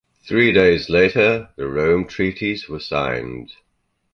Three 0.27 0.51
days 0.51 0.89
later 0.89 1.49
the 1.57 1.67
Rome 1.67 2.07
treaties 2.07 2.67
were 2.67 2.79
signed. 2.79 3.51